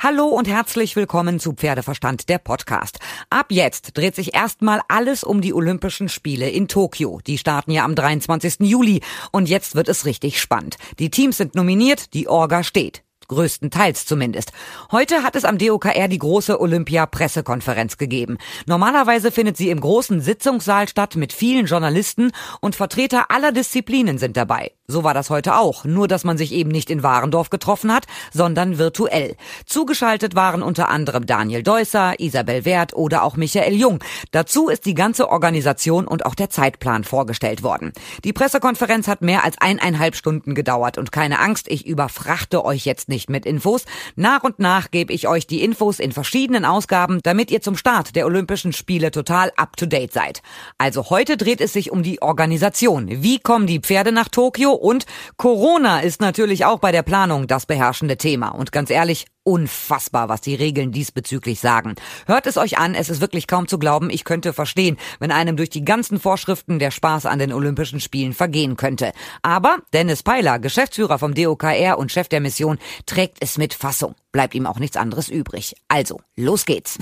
[0.00, 3.00] Hallo und herzlich willkommen zu Pferdeverstand, der Podcast.
[3.30, 7.20] Ab jetzt dreht sich erstmal alles um die Olympischen Spiele in Tokio.
[7.26, 8.60] Die starten ja am 23.
[8.60, 9.00] Juli
[9.32, 10.76] und jetzt wird es richtig spannend.
[11.00, 14.52] Die Teams sind nominiert, die Orga steht größtenteils zumindest.
[14.90, 18.38] Heute hat es am DOKR die große Olympia-Pressekonferenz gegeben.
[18.66, 24.36] Normalerweise findet sie im großen Sitzungssaal statt mit vielen Journalisten und Vertreter aller Disziplinen sind
[24.36, 24.72] dabei.
[24.90, 28.06] So war das heute auch, nur dass man sich eben nicht in Warendorf getroffen hat,
[28.32, 29.36] sondern virtuell.
[29.66, 34.02] Zugeschaltet waren unter anderem Daniel Deusser, Isabel Wert oder auch Michael Jung.
[34.30, 37.92] Dazu ist die ganze Organisation und auch der Zeitplan vorgestellt worden.
[38.24, 43.10] Die Pressekonferenz hat mehr als eineinhalb Stunden gedauert und keine Angst, ich überfrachte euch jetzt
[43.10, 43.84] nicht nicht mit Infos.
[44.14, 48.14] Nach und nach gebe ich euch die Infos in verschiedenen Ausgaben, damit ihr zum Start
[48.14, 50.40] der Olympischen Spiele total up-to-date seid.
[50.78, 53.08] Also heute dreht es sich um die Organisation.
[53.08, 54.72] Wie kommen die Pferde nach Tokio?
[54.72, 58.50] Und Corona ist natürlich auch bei der Planung das beherrschende Thema.
[58.50, 61.94] Und ganz ehrlich, unfassbar, was die Regeln diesbezüglich sagen.
[62.26, 65.56] Hört es euch an, es ist wirklich kaum zu glauben, ich könnte verstehen, wenn einem
[65.56, 69.12] durch die ganzen Vorschriften der Spaß an den Olympischen Spielen vergehen könnte.
[69.40, 74.14] Aber Dennis Peiler, Geschäftsführer vom DOKR und Chef der Mission, trägt es mit Fassung.
[74.32, 75.74] Bleibt ihm auch nichts anderes übrig.
[75.88, 76.98] Also, los geht's.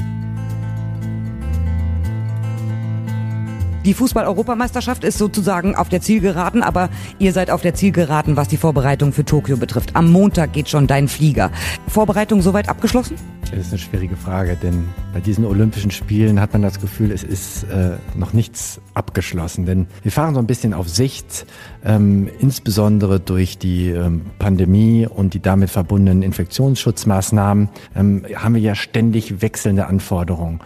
[3.87, 6.89] Die Fußball-Europameisterschaft ist sozusagen auf der Zielgeraden, aber
[7.21, 9.95] ihr seid auf der Zielgeraden, was die Vorbereitung für Tokio betrifft.
[9.95, 11.53] Am Montag geht schon dein Flieger.
[11.87, 13.15] Vorbereitung soweit abgeschlossen?
[13.43, 17.23] Das ist eine schwierige Frage, denn bei diesen Olympischen Spielen hat man das Gefühl, es
[17.23, 19.67] ist äh, noch nichts abgeschlossen.
[19.67, 21.47] Denn wir fahren so ein bisschen auf Sicht,
[21.85, 28.75] ähm, insbesondere durch die ähm, Pandemie und die damit verbundenen Infektionsschutzmaßnahmen ähm, haben wir ja
[28.75, 30.59] ständig wechselnde Anforderungen.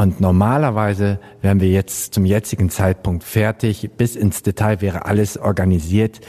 [0.00, 3.90] Und normalerweise wären wir jetzt zum jetzigen Zeitpunkt fertig.
[3.98, 6.22] Bis ins Detail wäre alles organisiert.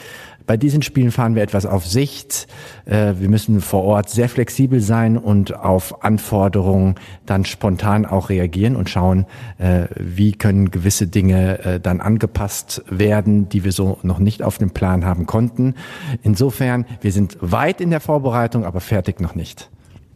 [0.46, 2.48] Bei diesen Spielen fahren wir etwas auf Sicht.
[2.84, 8.76] Äh, wir müssen vor Ort sehr flexibel sein und auf Anforderungen dann spontan auch reagieren
[8.76, 9.26] und schauen,
[9.58, 14.58] äh, wie können gewisse Dinge äh, dann angepasst werden, die wir so noch nicht auf
[14.58, 15.76] dem Plan haben konnten.
[16.24, 19.70] Insofern, wir sind weit in der Vorbereitung, aber fertig noch nicht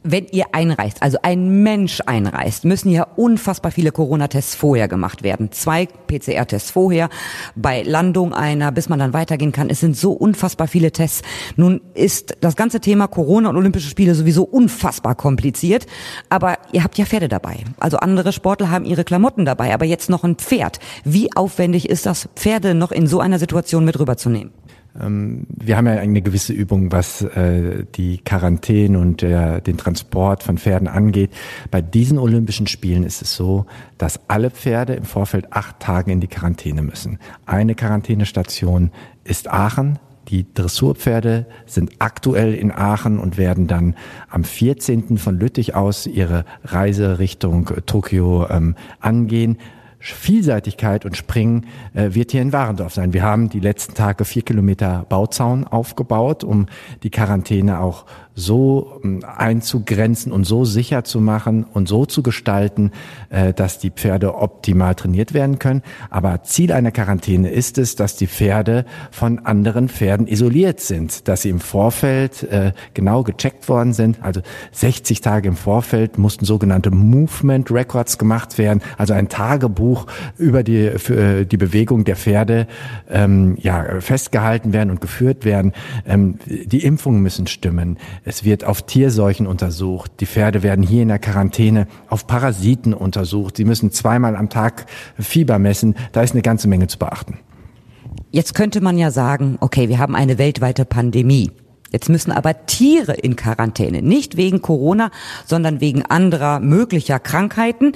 [0.05, 5.51] wenn ihr einreist, also ein Mensch einreist, müssen ja unfassbar viele Corona-Tests vorher gemacht werden.
[5.51, 7.09] Zwei PCR-Tests vorher,
[7.55, 9.69] bei Landung einer, bis man dann weitergehen kann.
[9.69, 11.23] Es sind so unfassbar viele Tests.
[11.55, 15.87] Nun ist das ganze Thema Corona und Olympische Spiele sowieso unfassbar kompliziert.
[16.29, 17.63] Aber ihr habt ja Pferde dabei.
[17.79, 20.79] Also andere Sportler haben ihre Klamotten dabei, aber jetzt noch ein Pferd.
[21.03, 24.53] Wie aufwendig ist das, Pferde noch in so einer Situation mit rüberzunehmen?
[24.99, 30.57] Ähm, wir haben ja eine gewisse Übung, was äh, die Quarantäne und den Transport von
[30.57, 31.31] Pferden angeht.
[31.71, 33.65] Bei diesen Olympischen Spielen ist es so,
[33.97, 37.19] dass alle Pferde im Vorfeld acht Tage in die Quarantäne müssen.
[37.45, 38.91] Eine Quarantänestation
[39.23, 39.99] ist Aachen.
[40.29, 43.95] Die Dressurpferde sind aktuell in Aachen und werden dann
[44.29, 45.17] am 14.
[45.17, 49.57] von Lüttich aus ihre Reise Richtung Tokio ähm, angehen.
[50.13, 53.13] Vielseitigkeit und Springen äh, wird hier in Warendorf sein.
[53.13, 56.67] Wir haben die letzten Tage vier Kilometer Bauzaun aufgebaut, um
[57.03, 58.05] die Quarantäne auch
[58.35, 62.91] so ähm, einzugrenzen und so sicher zu machen und so zu gestalten,
[63.29, 65.81] äh, dass die Pferde optimal trainiert werden können.
[66.09, 71.43] Aber Ziel einer Quarantäne ist es, dass die Pferde von anderen Pferden isoliert sind, dass
[71.43, 74.21] sie im Vorfeld äh, genau gecheckt worden sind.
[74.21, 74.41] Also
[74.73, 79.94] 60 Tage im Vorfeld mussten sogenannte Movement Records gemacht werden, also ein Tagebuch
[80.37, 82.67] über die, für äh, die Bewegung der Pferde
[83.09, 85.73] ähm, ja, festgehalten werden und geführt werden.
[86.07, 87.97] Ähm, die Impfungen müssen stimmen.
[88.23, 90.11] Es wird auf Tierseuchen untersucht.
[90.19, 93.57] Die Pferde werden hier in der Quarantäne auf Parasiten untersucht.
[93.57, 94.85] Sie müssen zweimal am Tag
[95.19, 95.95] Fieber messen.
[96.11, 97.39] Da ist eine ganze Menge zu beachten.
[98.31, 101.51] Jetzt könnte man ja sagen, okay, wir haben eine weltweite Pandemie.
[101.91, 105.11] Jetzt müssen aber Tiere in Quarantäne, nicht wegen Corona,
[105.45, 107.93] sondern wegen anderer möglicher Krankheiten.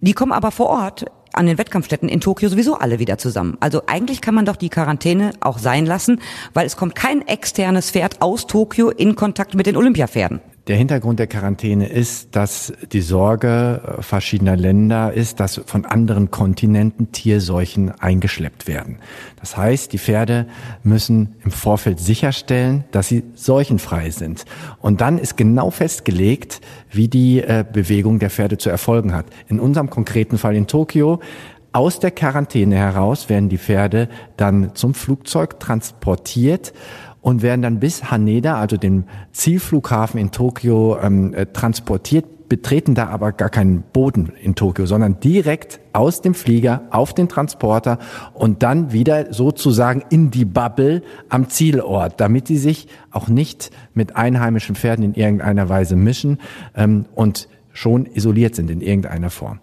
[0.00, 3.56] Die kommen aber vor Ort an den Wettkampfstätten in Tokio sowieso alle wieder zusammen.
[3.60, 6.20] Also eigentlich kann man doch die Quarantäne auch sein lassen,
[6.54, 10.40] weil es kommt kein externes Pferd aus Tokio in Kontakt mit den Olympiapferden.
[10.68, 16.30] Der Hintergrund der Quarantäne ist, dass die Sorge äh, verschiedener Länder ist, dass von anderen
[16.30, 18.98] Kontinenten Tierseuchen eingeschleppt werden.
[19.40, 20.46] Das heißt, die Pferde
[20.82, 24.44] müssen im Vorfeld sicherstellen, dass sie seuchenfrei sind.
[24.82, 26.60] Und dann ist genau festgelegt,
[26.90, 29.24] wie die äh, Bewegung der Pferde zu erfolgen hat.
[29.48, 31.18] In unserem konkreten Fall in Tokio
[31.72, 36.72] aus der Quarantäne heraus werden die Pferde dann zum Flugzeug transportiert
[37.20, 43.08] und werden dann bis Haneda, also dem Zielflughafen in Tokio, ähm, äh, transportiert betreten da
[43.08, 47.98] aber gar keinen Boden in Tokio, sondern direkt aus dem Flieger auf den Transporter
[48.34, 54.16] und dann wieder sozusagen in die Bubble am Zielort, damit sie sich auch nicht mit
[54.16, 56.38] einheimischen Pferden in irgendeiner Weise mischen
[56.74, 59.60] ähm, und schon isoliert sind in irgendeiner Form.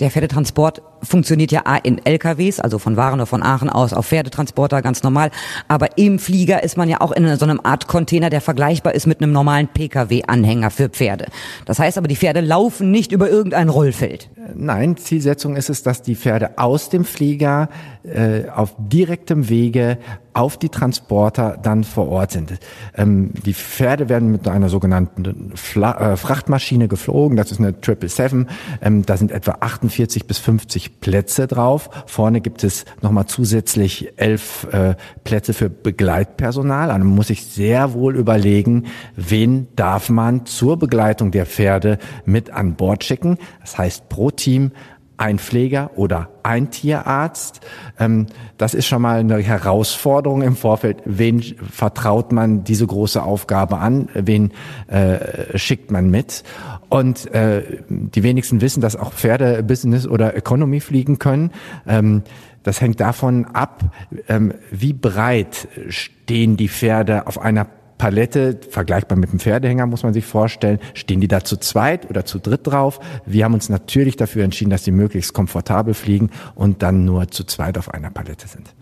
[0.00, 4.82] Der Pferdetransport funktioniert ja in LKWs, also von Waren oder von Aachen aus auf Pferdetransporter
[4.82, 5.30] ganz normal.
[5.68, 9.06] Aber im Flieger ist man ja auch in so einem Art Container, der vergleichbar ist
[9.06, 11.26] mit einem normalen Pkw-Anhänger für Pferde.
[11.66, 14.28] Das heißt aber, die Pferde laufen nicht über irgendein Rollfeld.
[14.54, 17.68] Nein, Zielsetzung ist es, dass die Pferde aus dem Flieger
[18.02, 19.98] äh, auf direktem Wege
[20.32, 22.58] auf die Transporter dann vor Ort sind.
[22.96, 27.36] Ähm, die Pferde werden mit einer sogenannten Fla äh, Frachtmaschine geflogen.
[27.36, 28.46] Das ist eine 777.
[28.80, 31.90] Ähm, da sind etwa 48 bis 50 Plätze drauf.
[32.06, 34.94] Vorne gibt es nochmal zusätzlich elf äh,
[35.24, 36.90] Plätze für Begleitpersonal.
[36.90, 42.50] Also man muss sich sehr wohl überlegen, wen darf man zur Begleitung der Pferde mit
[42.50, 43.38] an Bord schicken.
[43.60, 44.72] Das heißt, pro Team
[45.20, 47.60] ein Pfleger oder ein Tierarzt.
[47.98, 48.26] Ähm,
[48.56, 51.02] das ist schon mal eine Herausforderung im Vorfeld.
[51.04, 54.08] Wen vertraut man diese große Aufgabe an?
[54.14, 54.52] Wen
[54.88, 56.42] äh, schickt man mit?
[56.88, 61.50] Und äh, die wenigsten wissen, dass auch Pferde Business oder Economy fliegen können.
[61.86, 62.22] Ähm,
[62.62, 63.84] das hängt davon ab,
[64.26, 67.66] ähm, wie breit stehen die Pferde auf einer
[68.00, 72.24] Palette, vergleichbar mit dem Pferdehänger muss man sich vorstellen, stehen die da zu zweit oder
[72.24, 72.98] zu dritt drauf.
[73.26, 77.44] Wir haben uns natürlich dafür entschieden, dass sie möglichst komfortabel fliegen und dann nur zu
[77.44, 78.74] zweit auf einer Palette sind.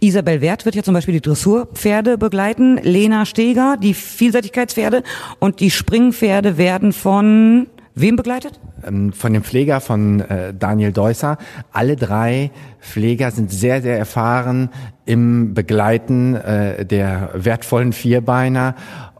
[0.00, 5.04] Isabel Wert wird ja zum Beispiel die Dressurpferde begleiten, Lena Steger die Vielseitigkeitspferde
[5.38, 8.60] und die Springpferde werden von wem begleitet?
[8.86, 11.38] Ähm, von dem Pfleger von äh, Daniel Deusser.
[11.72, 14.70] Alle drei Pfleger sind sehr, sehr erfahren
[15.04, 18.76] im Begleiten äh, der wertvollen Vierbeiner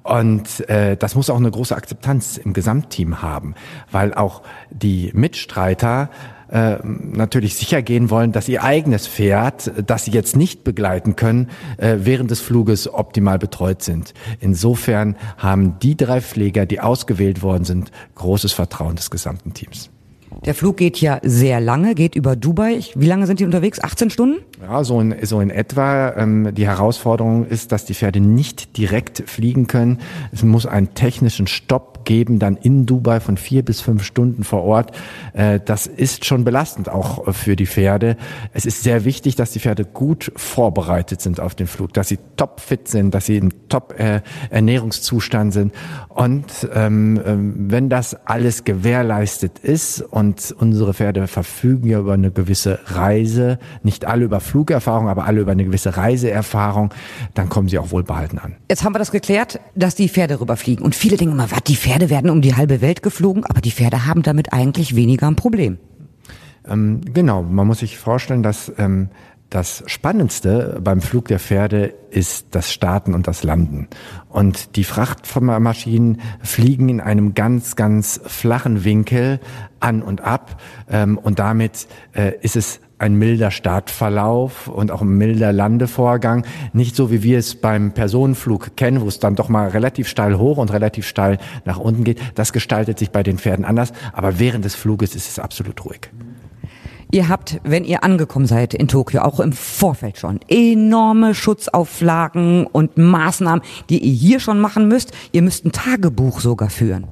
[0.07, 3.57] und äh, das muss auch eine große Akzeptanz im Gesamtteam haben,
[3.91, 6.11] weil auch die Mitstreiter
[6.49, 11.49] äh, natürlich sicher gehen wollen, dass ihr eigenes Pferd, das sie jetzt nicht begleiten können,
[11.77, 14.15] äh, während des Fluges optimal betreut sind.
[14.41, 19.91] Insofern haben die drei Pfleger, die ausgewählt worden sind, großes Vertrauen des gesamten Teams.
[20.45, 22.81] Der Flug geht ja sehr lange, geht über Dubai.
[22.95, 23.83] Wie lange sind die unterwegs?
[23.83, 24.37] 18 Stunden?
[24.61, 26.15] Ja, so in, so in etwa.
[26.17, 29.99] Ähm, die Herausforderung ist, dass die Pferde nicht direkt fliegen können.
[30.33, 34.63] Es muss einen technischen Stopp geben, dann in Dubai von vier bis fünf Stunden vor
[34.65, 34.93] Ort.
[35.35, 38.17] Äh, das ist schon belastend auch für die Pferde.
[38.55, 42.19] Es ist sehr wichtig, dass die Pferde gut vorbereitet sind auf den Flug, dass sie
[42.37, 45.75] topfit sind, dass sie in Top-Ernährungszustand sind.
[46.09, 52.31] Und ähm, ähm, wenn das alles gewährleistet ist und unsere Pferde verfügen ja über eine
[52.31, 56.95] gewisse Reise, nicht alle über Flugerfahrung, aber alle über eine gewisse Reiseerfahrung,
[57.35, 58.57] dann kommen sie auch wohlbehalten an.
[58.71, 60.85] Jetzt haben wir das geklärt, dass die Pferde rüberfliegen.
[60.85, 63.63] Und viele denken immer, was, die Pferde Pferde werden um die halbe Welt geflogen, aber
[63.63, 65.79] die Pferde haben damit eigentlich weniger ein Problem.
[66.69, 69.09] Ähm, genau, man muss sich vorstellen, dass ähm,
[69.51, 73.89] das Spannendste beim Flug der Pferde ist das Starten und das Landen.
[74.29, 79.39] Und die Frachtmaschinen fliegen in einem ganz, ganz flachen Winkel
[79.79, 80.61] an und ab.
[80.91, 86.45] Ähm, und damit äh, ist es ein milder Startverlauf und auch ein milder Landevorgang.
[86.73, 90.39] Nicht so, wie wir es beim Personenflug kennen, wo es dann doch mal relativ steil
[90.39, 92.21] hoch und relativ steil nach unten geht.
[92.35, 93.93] Das gestaltet sich bei den Pferden anders.
[94.13, 96.11] Aber während des Fluges ist es absolut ruhig.
[97.13, 102.99] Ihr habt, wenn ihr angekommen seid in Tokio, auch im Vorfeld schon enorme Schutzauflagen und
[102.99, 105.13] Maßnahmen, die ihr hier schon machen müsst.
[105.33, 107.07] Ihr müsst ein Tagebuch sogar führen.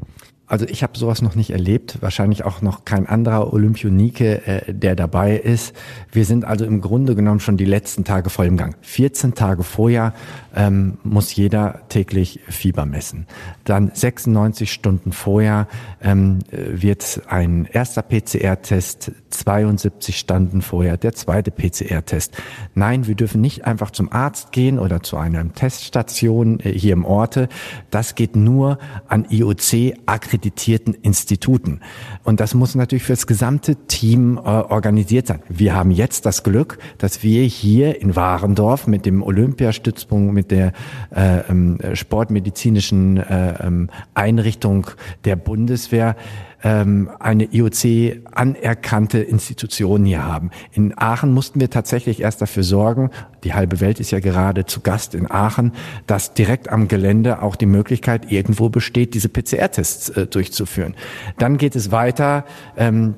[0.47, 4.95] Also ich habe sowas noch nicht erlebt, wahrscheinlich auch noch kein anderer Olympionike, äh, der
[4.95, 5.75] dabei ist.
[6.13, 8.77] Wir sind also im Grunde genommen schon die letzten Tage voll im Gang.
[8.83, 10.13] 14 Tage vorher
[10.55, 13.27] ähm, muss jeder täglich Fieber messen.
[13.65, 15.69] Dann 96 Stunden vorher
[16.03, 22.37] ähm, wird ein erster PCR-Test, 72 Stunden vorher der zweite PCR-Test.
[22.75, 27.05] Nein, wir dürfen nicht einfach zum Arzt gehen oder zu einer Teststation äh, hier im
[27.05, 27.49] Orte.
[27.91, 31.81] Das geht nur an IOC akkreditierten Instituten.
[32.23, 35.43] Und das muss natürlich für das gesamte Team äh, organisiert sein.
[35.49, 40.73] Wir haben jetzt das Glück, dass wir hier in Warendorf mit dem Olympiastützpunkt, mit der
[41.15, 44.87] äh, ähm, sportmedizinischen äh, ähm, Einrichtung
[45.25, 46.17] der Bundeswehr
[46.63, 50.51] ähm, eine IOC anerkannte Institution hier haben.
[50.73, 53.11] In Aachen mussten wir tatsächlich erst dafür sorgen,
[53.45, 55.73] die halbe Welt ist ja gerade zu Gast in Aachen,
[56.07, 60.95] dass direkt am Gelände auch die Möglichkeit irgendwo besteht, diese PCR-Tests äh, durchzuführen.
[61.39, 62.45] Dann geht es weiter,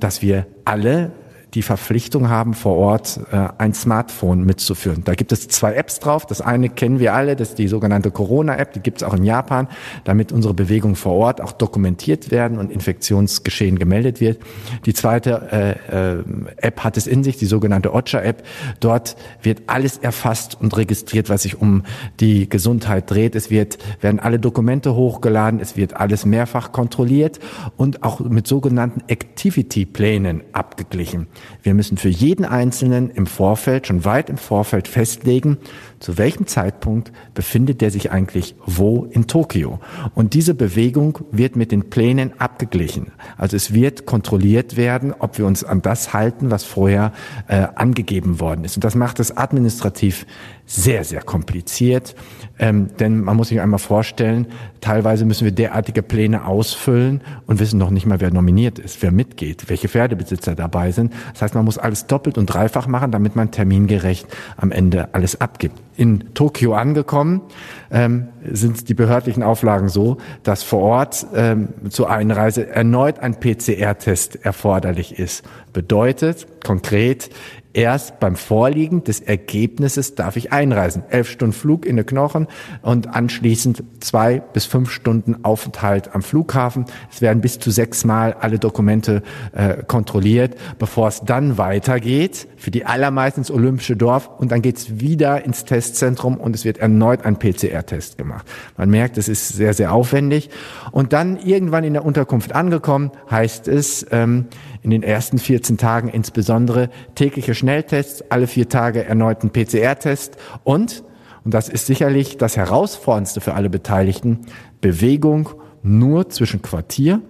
[0.00, 1.12] dass wir alle
[1.56, 5.04] die Verpflichtung haben, vor Ort äh, ein Smartphone mitzuführen.
[5.04, 6.26] Da gibt es zwei Apps drauf.
[6.26, 9.24] Das eine kennen wir alle, das ist die sogenannte Corona-App, die gibt es auch in
[9.24, 9.66] Japan,
[10.04, 14.38] damit unsere Bewegungen vor Ort auch dokumentiert werden und Infektionsgeschehen gemeldet wird.
[14.84, 16.24] Die zweite äh, äh,
[16.58, 18.44] App hat es in sich, die sogenannte Ocha-App.
[18.80, 21.84] Dort wird alles erfasst und registriert, was sich um
[22.20, 23.34] die Gesundheit dreht.
[23.34, 27.40] Es wird, werden alle Dokumente hochgeladen, es wird alles mehrfach kontrolliert
[27.78, 31.28] und auch mit sogenannten Activity-Plänen abgeglichen.
[31.62, 35.58] Wir müssen für jeden Einzelnen im Vorfeld, schon weit im Vorfeld festlegen,
[36.00, 39.80] zu welchem Zeitpunkt befindet der sich eigentlich wo in Tokio.
[40.14, 43.12] Und diese Bewegung wird mit den Plänen abgeglichen.
[43.36, 47.12] Also es wird kontrolliert werden, ob wir uns an das halten, was vorher
[47.48, 48.76] äh, angegeben worden ist.
[48.76, 50.26] Und das macht es administrativ
[50.66, 52.14] sehr, sehr kompliziert.
[52.58, 54.48] Ähm, denn man muss sich einmal vorstellen,
[54.80, 59.12] teilweise müssen wir derartige Pläne ausfüllen und wissen noch nicht mal, wer nominiert ist, wer
[59.12, 61.12] mitgeht, welche Pferdebesitzer dabei sind.
[61.32, 64.26] Das heißt, man muss alles doppelt und dreifach machen, damit man termingerecht
[64.56, 65.80] am Ende alles abgibt.
[65.96, 67.40] In Tokio angekommen
[67.90, 74.44] ähm, sind die behördlichen Auflagen so, dass vor Ort ähm, zur Einreise erneut ein PCR-Test
[74.44, 75.44] erforderlich ist.
[75.72, 77.30] Bedeutet konkret,
[77.76, 81.04] erst beim Vorliegen des Ergebnisses darf ich einreisen.
[81.10, 82.48] Elf Stunden Flug in den Knochen
[82.80, 86.86] und anschließend zwei bis fünf Stunden Aufenthalt am Flughafen.
[87.12, 92.86] Es werden bis zu sechsmal alle Dokumente äh, kontrolliert, bevor es dann weitergeht für die
[92.86, 97.38] allermeisten ins Olympische Dorf und dann geht's wieder ins Testzentrum und es wird erneut ein
[97.76, 98.46] PCR-Test gemacht.
[98.76, 100.50] Man merkt, es ist sehr, sehr aufwendig.
[100.92, 104.46] Und dann irgendwann in der Unterkunft angekommen, heißt es, ähm,
[104.82, 111.02] in den ersten 14 Tagen insbesondere tägliche Schnelltests, alle vier Tage erneuten PCR-Test und,
[111.44, 114.40] und das ist sicherlich das Herausforderndste für alle Beteiligten,
[114.80, 115.50] Bewegung
[115.82, 117.20] nur zwischen Quartier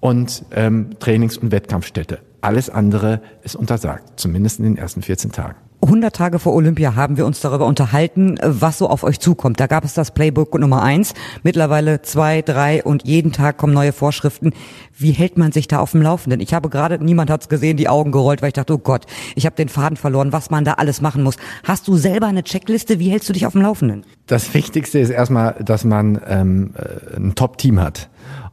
[0.00, 2.20] und ähm, Trainings- und Wettkampfstätte.
[2.40, 5.56] Alles andere ist untersagt, zumindest in den ersten 14 Tagen.
[5.82, 9.58] 100 Tage vor Olympia haben wir uns darüber unterhalten, was so auf euch zukommt.
[9.58, 11.12] Da gab es das Playbook Nummer eins,
[11.42, 14.52] mittlerweile zwei, drei und jeden Tag kommen neue Vorschriften.
[14.96, 16.40] Wie hält man sich da auf dem Laufenden?
[16.40, 19.44] Ich habe gerade, niemand hat's gesehen, die Augen gerollt, weil ich dachte, oh Gott, ich
[19.44, 21.36] habe den Faden verloren, was man da alles machen muss.
[21.64, 23.00] Hast du selber eine Checkliste?
[23.00, 24.04] Wie hältst du dich auf dem Laufenden?
[24.28, 28.08] Das Wichtigste ist erstmal, dass man ähm, äh, ein Top-Team hat.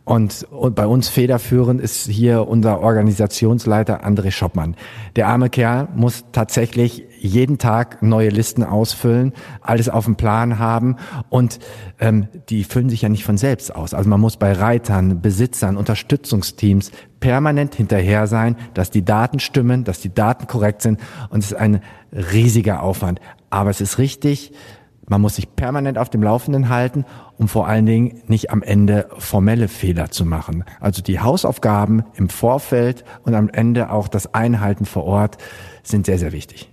[0.10, 4.76] Und, und bei uns federführend ist hier unser Organisationsleiter André Schoppmann.
[5.16, 10.96] Der arme Kerl muss tatsächlich jeden Tag neue Listen ausfüllen, alles auf dem Plan haben
[11.30, 11.60] und
[12.00, 13.94] ähm, die füllen sich ja nicht von selbst aus.
[13.94, 16.90] Also man muss bei Reitern, Besitzern, Unterstützungsteams
[17.20, 21.00] permanent hinterher sein, dass die Daten stimmen, dass die Daten korrekt sind
[21.30, 23.22] und es ist ein riesiger Aufwand.
[23.52, 24.54] Aber es ist richtig,
[25.10, 27.04] man muss sich permanent auf dem Laufenden halten,
[27.38, 30.64] um vor allen Dingen nicht am Ende formelle Fehler zu machen.
[30.80, 35.38] Also die Hausaufgaben im Vorfeld und am Ende auch das Einhalten vor Ort
[35.84, 36.70] sind sehr, sehr wichtig.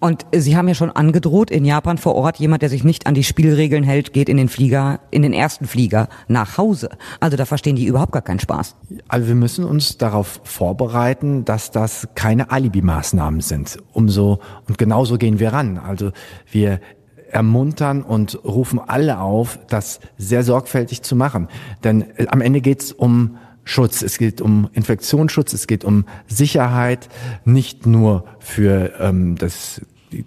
[0.00, 3.14] Und Sie haben ja schon angedroht, in Japan vor Ort, jemand, der sich nicht an
[3.14, 6.90] die Spielregeln hält, geht in den Flieger, in den ersten Flieger nach Hause.
[7.20, 8.76] Also da verstehen die überhaupt gar keinen Spaß.
[9.08, 13.78] Also wir müssen uns darauf vorbereiten, dass das keine Alibi-Maßnahmen sind.
[13.92, 15.78] Umso, und genauso gehen wir ran.
[15.78, 16.12] Also
[16.50, 16.80] wir
[17.34, 21.48] ermuntern und rufen alle auf, das sehr sorgfältig zu machen.
[21.82, 26.04] Denn äh, am Ende geht es um Schutz, es geht um Infektionsschutz, es geht um
[26.26, 27.08] Sicherheit,
[27.44, 29.80] nicht nur für ähm, das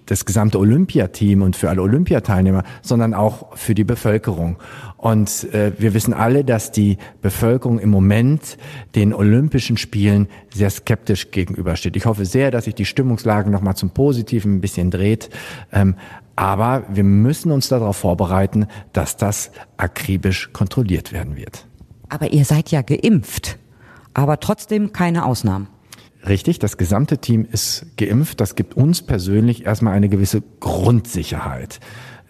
[0.05, 4.57] das gesamte Olympiateam und für alle Olympiateilnehmer, sondern auch für die Bevölkerung.
[4.97, 8.57] Und äh, wir wissen alle, dass die Bevölkerung im Moment
[8.95, 11.95] den Olympischen Spielen sehr skeptisch gegenübersteht.
[11.95, 15.29] Ich hoffe sehr, dass sich die Stimmungslage nochmal zum Positiven ein bisschen dreht.
[15.71, 15.95] Ähm,
[16.35, 21.65] aber wir müssen uns darauf vorbereiten, dass das akribisch kontrolliert werden wird.
[22.09, 23.57] Aber ihr seid ja geimpft,
[24.13, 25.67] aber trotzdem keine Ausnahmen.
[26.27, 28.41] Richtig, das gesamte Team ist geimpft.
[28.41, 31.79] Das gibt uns persönlich erstmal eine gewisse Grundsicherheit.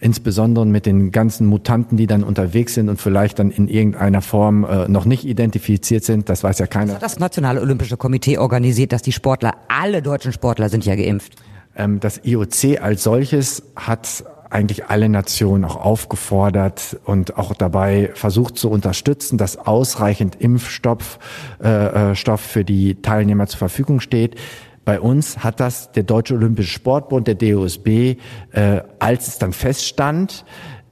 [0.00, 4.64] Insbesondere mit den ganzen Mutanten, die dann unterwegs sind und vielleicht dann in irgendeiner Form
[4.64, 6.28] äh, noch nicht identifiziert sind.
[6.28, 6.86] Das weiß ja keiner.
[6.86, 10.94] Das hat das Nationale Olympische Komitee organisiert, dass die Sportler, alle deutschen Sportler sind ja
[10.94, 11.34] geimpft.
[11.74, 18.56] Ähm, das IOC als solches hat eigentlich alle Nationen auch aufgefordert und auch dabei versucht
[18.56, 21.18] zu unterstützen, dass ausreichend Impfstoff
[21.62, 24.36] äh, äh Stoff für die Teilnehmer zur Verfügung steht.
[24.84, 28.16] Bei uns hat das der Deutsche Olympische Sportbund, der DOSB,
[28.52, 30.46] äh, als es dann feststand,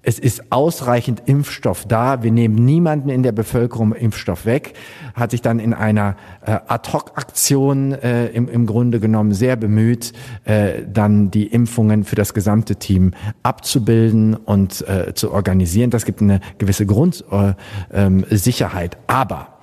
[0.06, 2.22] es ist ausreichend Impfstoff da.
[2.22, 4.74] Wir nehmen niemanden in der Bevölkerung Impfstoff weg.
[5.14, 6.14] Hat sich dann in einer
[6.46, 10.12] äh, Ad-hoc-Aktion äh, im, im Grunde genommen sehr bemüht,
[10.44, 15.90] äh, dann die Impfungen für das gesamte Team abzubilden und äh, zu organisieren.
[15.90, 18.94] Das gibt eine gewisse Grundsicherheit.
[18.94, 19.58] Äh, ähm, Aber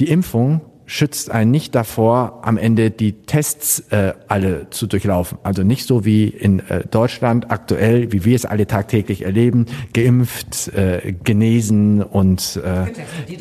[0.00, 0.60] die Impfung
[0.92, 5.38] schützt einen nicht davor, am Ende die Tests äh, alle zu durchlaufen.
[5.42, 10.68] Also nicht so wie in äh, Deutschland aktuell, wie wir es alle tagtäglich erleben, geimpft,
[10.68, 12.92] äh, genesen und äh,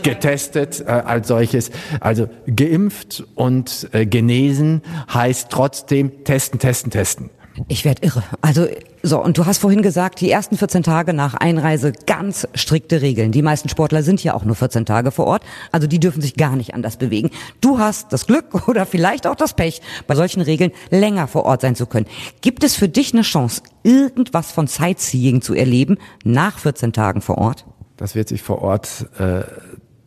[0.01, 1.71] getestet, äh, als solches.
[1.99, 4.81] Also geimpft und äh, genesen
[5.13, 7.29] heißt trotzdem testen, testen, testen.
[7.67, 8.23] Ich werde irre.
[8.41, 8.67] Also
[9.03, 13.31] so, und du hast vorhin gesagt, die ersten 14 Tage nach Einreise ganz strikte Regeln.
[13.31, 16.35] Die meisten Sportler sind ja auch nur 14 Tage vor Ort, also die dürfen sich
[16.35, 17.29] gar nicht anders bewegen.
[17.59, 21.61] Du hast das Glück oder vielleicht auch das Pech, bei solchen Regeln länger vor Ort
[21.61, 22.05] sein zu können.
[22.41, 27.37] Gibt es für dich eine Chance, irgendwas von Sightseeing zu erleben nach 14 Tagen vor
[27.37, 27.65] Ort?
[27.97, 29.41] Das wird sich vor Ort äh,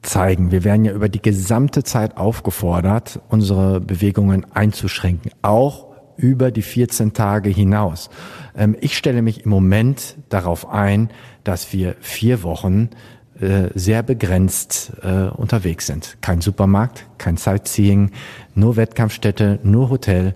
[0.02, 0.50] zeigen.
[0.50, 7.12] Wir werden ja über die gesamte Zeit aufgefordert, unsere Bewegungen einzuschränken, auch über die 14
[7.12, 8.10] Tage hinaus.
[8.56, 11.10] Ähm, ich stelle mich im Moment darauf ein,
[11.44, 12.90] dass wir vier Wochen
[13.40, 16.18] äh, sehr begrenzt äh, unterwegs sind.
[16.20, 18.12] Kein Supermarkt, kein Sightseeing,
[18.54, 20.34] nur Wettkampfstätte, nur Hotel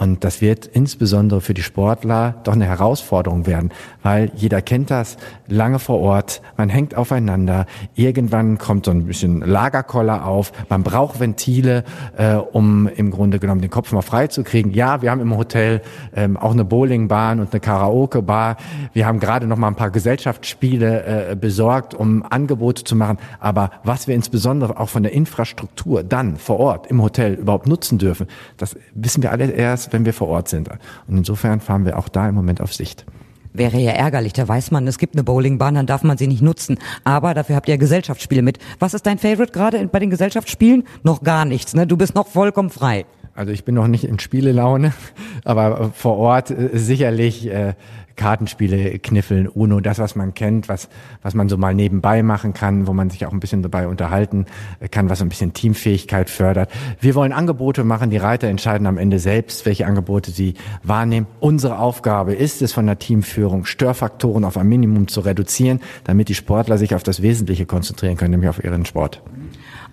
[0.00, 3.70] und das wird insbesondere für die Sportler doch eine Herausforderung werden,
[4.02, 9.42] weil jeder kennt das, lange vor Ort, man hängt aufeinander, irgendwann kommt so ein bisschen
[9.42, 11.84] Lagerkoller auf, man braucht Ventile,
[12.16, 14.70] äh, um im Grunde genommen den Kopf mal frei zu kriegen.
[14.70, 15.82] Ja, wir haben im Hotel
[16.16, 18.56] ähm, auch eine Bowlingbahn und eine Karaoke-Bar.
[18.94, 23.18] Wir haben gerade noch mal ein paar Gesellschaftsspiele äh, besorgt, um Angebote zu machen.
[23.38, 27.98] Aber was wir insbesondere auch von der Infrastruktur dann vor Ort im Hotel überhaupt nutzen
[27.98, 28.26] dürfen,
[28.56, 30.68] das wissen wir alle erst, wenn wir vor Ort sind.
[31.06, 33.04] Und insofern fahren wir auch da im Moment auf Sicht.
[33.52, 36.42] Wäre ja ärgerlich, da weiß man, es gibt eine Bowlingbahn, dann darf man sie nicht
[36.42, 36.78] nutzen.
[37.02, 38.58] Aber dafür habt ihr Gesellschaftsspiele mit.
[38.78, 40.84] Was ist dein Favorite gerade bei den Gesellschaftsspielen?
[41.02, 41.86] Noch gar nichts, ne?
[41.86, 43.06] Du bist noch vollkommen frei.
[43.34, 44.92] Also ich bin noch nicht in Spielelaune,
[45.44, 47.74] aber vor Ort äh, sicherlich äh,
[48.20, 50.90] Kartenspiele, Kniffeln, Uno, das, was man kennt, was,
[51.22, 54.44] was man so mal nebenbei machen kann, wo man sich auch ein bisschen dabei unterhalten
[54.90, 56.70] kann, was ein bisschen Teamfähigkeit fördert.
[57.00, 61.28] Wir wollen Angebote machen, die Reiter entscheiden am Ende selbst, welche Angebote sie wahrnehmen.
[61.40, 66.34] Unsere Aufgabe ist es von der Teamführung, Störfaktoren auf ein Minimum zu reduzieren, damit die
[66.34, 69.22] Sportler sich auf das Wesentliche konzentrieren können, nämlich auf ihren Sport.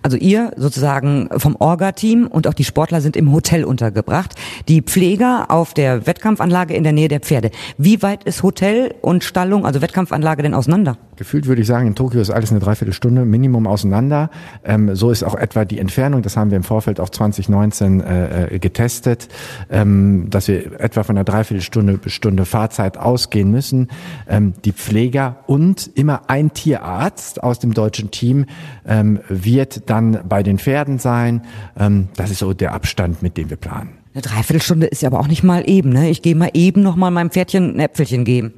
[0.02, 4.34] Also ihr sozusagen vom Orga-Team und auch die Sportler sind im Hotel untergebracht.
[4.68, 7.50] Die Pfleger auf der Wettkampfanlage in der Nähe der Pferde.
[7.76, 10.98] Wie weit ist Hotel und Stallung, also Wettkampfanlage denn auseinander?
[11.16, 14.30] Gefühlt würde ich sagen, in Tokio ist alles eine Dreiviertelstunde Minimum auseinander.
[14.64, 16.22] Ähm, so ist auch etwa die Entfernung.
[16.22, 19.28] Das haben wir im Vorfeld auch 2019 äh, äh, getestet,
[19.68, 23.88] ähm, dass wir etwa von einer Dreiviertelstunde Stunde Fahrzeit ausgehen müssen.
[24.28, 28.46] Ähm, die Pfleger und immer ein Tierarzt aus dem deutschen Team
[28.86, 31.42] ähm, wird dann bei den Pferden sein.
[31.78, 33.90] Ähm, das ist so der Abstand, mit dem wir planen.
[34.14, 35.90] Eine Dreiviertelstunde ist ja aber auch nicht mal eben.
[35.90, 36.10] Ne?
[36.10, 38.54] Ich gehe mal eben noch mal meinem Pferdchen ein Äpfelchen geben.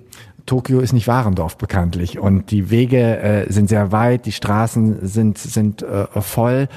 [0.47, 5.38] Tokio ist nicht Warendorf bekanntlich und die Wege äh, sind sehr weit, die Straßen sind
[5.38, 6.69] sind äh, voll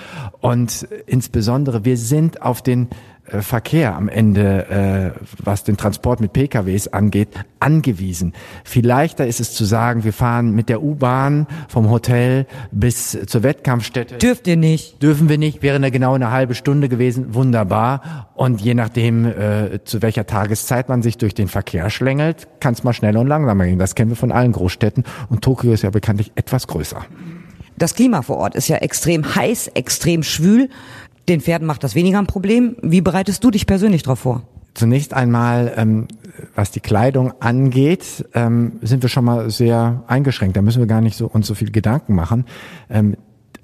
[0.42, 2.90] und insbesondere wir sind auf den
[3.26, 8.34] äh, Verkehr am Ende, äh, was den Transport mit PKWs angeht, angewiesen.
[8.66, 13.44] Viel leichter ist es zu sagen, wir fahren mit der U-Bahn vom Hotel bis zur
[13.44, 14.18] Wettkampfstätte.
[14.18, 15.02] Dürft ihr nicht?
[15.02, 18.30] Dürfen wir nicht, wäre eine genau eine halbe Stunde gewesen, wunderbar.
[18.36, 22.84] Und je nachdem, äh, zu welcher Tageszeit man sich durch den Verkehr schlängelt, kann es
[22.84, 23.80] mal schneller und langsamer gehen.
[23.80, 27.06] Das kennen wir von allen Großstädten und Tokio ist ja bekanntlich etwas größer.
[27.78, 30.70] Das Klima vor Ort ist ja extrem heiß, extrem schwül.
[31.30, 32.76] Den Pferden macht das weniger ein Problem.
[32.82, 34.44] Wie bereitest du dich persönlich darauf vor?
[34.74, 36.08] Zunächst einmal, ähm,
[36.56, 40.58] was die Kleidung angeht, ähm, sind wir schon mal sehr eingeschränkt.
[40.58, 42.46] Da müssen wir gar nicht so uns so viel Gedanken machen.
[42.90, 43.16] Ähm,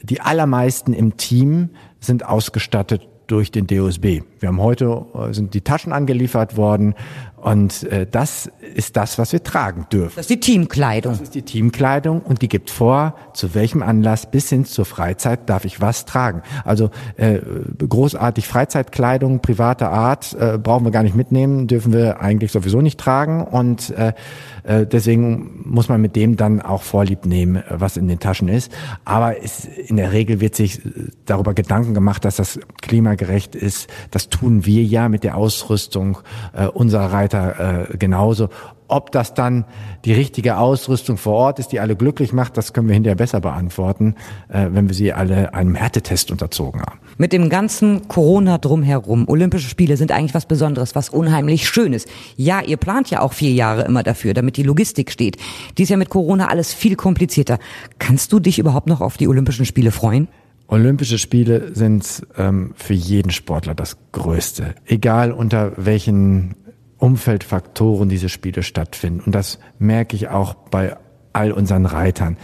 [0.01, 4.21] die allermeisten im Team sind ausgestattet durch den DOSB.
[4.39, 6.95] Wir haben heute äh, sind die Taschen angeliefert worden
[7.41, 10.13] und äh, das ist das, was wir tragen dürfen.
[10.15, 11.13] Das ist die Teamkleidung.
[11.13, 15.49] Das ist die Teamkleidung und die gibt vor, zu welchem Anlass bis hin zur Freizeit
[15.49, 16.41] darf ich was tragen.
[16.65, 17.39] Also äh,
[17.77, 22.99] großartig Freizeitkleidung privater Art äh, brauchen wir gar nicht mitnehmen, dürfen wir eigentlich sowieso nicht
[22.99, 24.13] tragen und äh,
[24.63, 28.71] äh, deswegen muss man mit dem dann auch Vorlieb nehmen, was in den Taschen ist.
[29.05, 30.81] Aber es, in der Regel wird sich
[31.25, 33.89] darüber Gedanken gemacht, dass das klimagerecht ist.
[34.11, 36.19] Das tun wir ja mit der Ausrüstung
[36.53, 38.49] äh, unserer Reiter weiter äh, genauso.
[38.87, 39.65] Ob das dann
[40.03, 43.39] die richtige Ausrüstung vor Ort ist, die alle glücklich macht, das können wir hinterher besser
[43.39, 44.15] beantworten,
[44.47, 46.99] äh, wenn wir sie alle einem Härtetest unterzogen haben.
[47.17, 52.07] Mit dem ganzen Corona drumherum, Olympische Spiele sind eigentlich was Besonderes, was unheimlich Schönes.
[52.35, 55.37] Ja, ihr plant ja auch vier Jahre immer dafür, damit die Logistik steht.
[55.77, 57.59] Die ist ja mit Corona alles viel komplizierter.
[57.99, 60.27] Kannst du dich überhaupt noch auf die Olympischen Spiele freuen?
[60.67, 64.75] Olympische Spiele sind ähm, für jeden Sportler das Größte.
[64.85, 66.55] Egal unter welchen
[66.99, 69.21] Umfeldfaktoren diese Spiele stattfinden.
[69.25, 70.95] Und das merke ich auch bei
[71.33, 72.37] all unseren Reitern.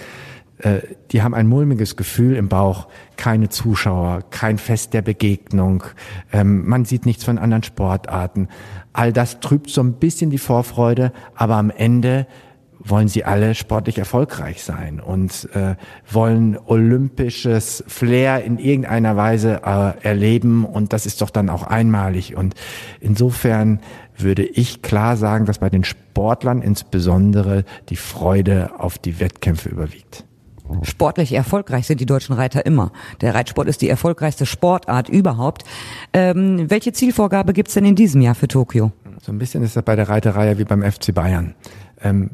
[0.59, 0.79] äh,
[1.11, 2.87] die haben ein mulmiges Gefühl im Bauch,
[3.17, 5.83] keine Zuschauer, kein Fest der Begegnung,
[6.31, 8.47] ähm, man sieht nichts von anderen Sportarten.
[8.93, 12.25] All das trübt so ein bisschen die Vorfreude, aber am Ende
[12.87, 15.75] wollen sie alle sportlich erfolgreich sein und äh,
[16.09, 22.35] wollen olympisches Flair in irgendeiner Weise äh, erleben und das ist doch dann auch einmalig
[22.35, 22.53] und
[23.01, 23.79] insofern
[24.17, 30.25] würde ich klar sagen, dass bei den Sportlern insbesondere die Freude auf die Wettkämpfe überwiegt.
[30.81, 32.91] Sportlich erfolgreich sind die deutschen Reiter immer.
[33.21, 35.63] Der Reitsport ist die erfolgreichste Sportart überhaupt.
[36.11, 38.91] Ähm, welche Zielvorgabe gibt's denn in diesem Jahr für Tokio?
[39.21, 41.55] So ein bisschen ist das bei der Reiterei wie beim FC Bayern.
[42.01, 42.31] Ähm,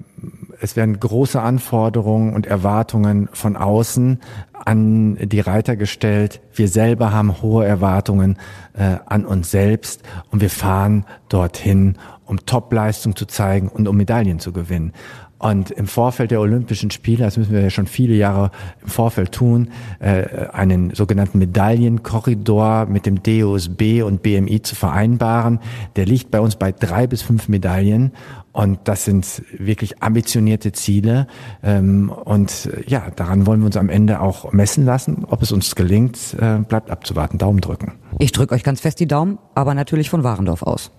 [0.62, 4.19] es werden große Anforderungen und Erwartungen von außen
[4.54, 6.39] an die Reiter gestellt.
[6.54, 8.38] Wir selber haben hohe Erwartungen
[8.74, 14.39] äh, an uns selbst und wir fahren dorthin, um Topleistung zu zeigen und um Medaillen
[14.39, 14.93] zu gewinnen.
[15.41, 18.51] Und im Vorfeld der Olympischen Spiele, das müssen wir ja schon viele Jahre
[18.84, 25.60] im Vorfeld tun, äh, einen sogenannten Medaillenkorridor mit dem DOSB und BMI zu vereinbaren.
[25.95, 28.12] Der liegt bei uns bei drei bis fünf Medaillen.
[28.51, 31.25] Und das sind wirklich ambitionierte Ziele.
[31.63, 35.25] Ähm, und ja, daran wollen wir uns am Ende auch messen lassen.
[35.27, 37.39] Ob es uns gelingt, äh, bleibt abzuwarten.
[37.39, 37.93] Daumen drücken.
[38.19, 40.91] Ich drücke euch ganz fest die Daumen, aber natürlich von Warendorf aus.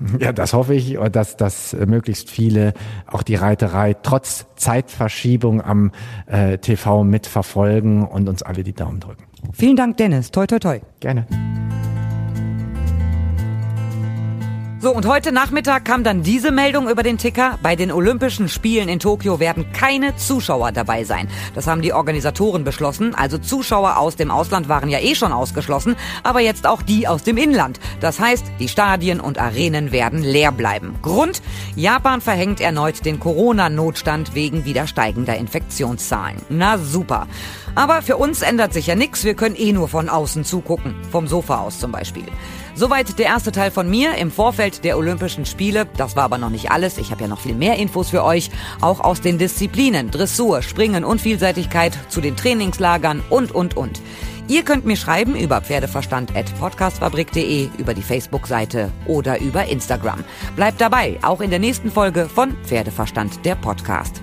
[0.18, 2.74] Ja, das hoffe ich, dass, dass möglichst viele
[3.06, 5.92] auch die Reiterei trotz Zeitverschiebung am
[6.26, 9.24] äh, TV mitverfolgen und uns alle die Daumen drücken.
[9.52, 10.30] Vielen Dank, Dennis.
[10.30, 10.80] Toi, toi, toi.
[11.00, 11.26] Gerne.
[14.80, 17.58] So, und heute Nachmittag kam dann diese Meldung über den Ticker.
[17.64, 21.28] Bei den Olympischen Spielen in Tokio werden keine Zuschauer dabei sein.
[21.56, 23.12] Das haben die Organisatoren beschlossen.
[23.12, 27.24] Also Zuschauer aus dem Ausland waren ja eh schon ausgeschlossen, aber jetzt auch die aus
[27.24, 27.80] dem Inland.
[28.00, 30.94] Das heißt, die Stadien und Arenen werden leer bleiben.
[31.02, 31.42] Grund?
[31.74, 36.40] Japan verhängt erneut den Corona-Notstand wegen wieder steigender Infektionszahlen.
[36.50, 37.26] Na super.
[37.74, 39.24] Aber für uns ändert sich ja nichts.
[39.24, 40.94] Wir können eh nur von außen zugucken.
[41.10, 42.26] Vom Sofa aus zum Beispiel.
[42.78, 45.88] Soweit der erste Teil von mir im Vorfeld der Olympischen Spiele.
[45.96, 46.96] Das war aber noch nicht alles.
[46.96, 48.52] Ich habe ja noch viel mehr Infos für euch.
[48.80, 54.00] Auch aus den Disziplinen Dressur, Springen und Vielseitigkeit zu den Trainingslagern und, und, und.
[54.46, 60.22] Ihr könnt mir schreiben über pferdeverstand.podcastfabrik.de, über die Facebook-Seite oder über Instagram.
[60.54, 64.22] Bleibt dabei, auch in der nächsten Folge von Pferdeverstand, der Podcast.